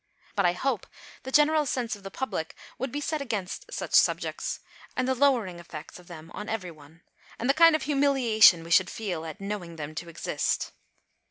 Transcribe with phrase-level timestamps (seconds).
[0.35, 0.87] But I hope
[1.21, 4.59] the general sense of the public would be set against such subjects,
[4.97, 7.03] and the lowering effects of them on every one,
[7.37, 10.71] and the kind of humiliation we should feel at knowing them to exist.